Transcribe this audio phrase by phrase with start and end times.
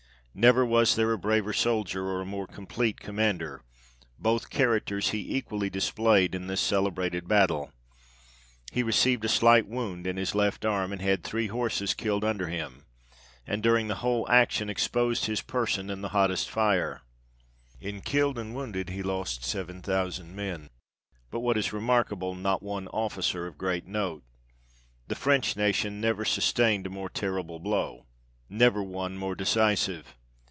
[0.33, 3.63] Never was there a braver soldier, or a more complete commander;
[4.17, 7.73] both characters he equally displayed in this celebrated battle:
[8.71, 12.85] he received a slight wound in his left arm; had three horses killed under him;
[13.45, 14.67] and during the RESULTS OF BATTLE OF ALENgON.
[14.67, 14.69] 59 whole action,
[15.09, 17.01] exposed his person in the hottest fire.
[17.81, 20.69] In killed and wounded he lost seven thousand men,
[21.29, 24.23] but what is remarkable, not one officer of great note.
[25.09, 28.05] The French nation never sustained a more terrible blow
[28.49, 30.15] never one more decisive.